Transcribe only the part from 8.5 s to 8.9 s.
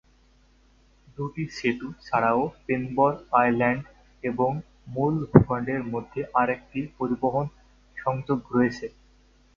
রয়েছে।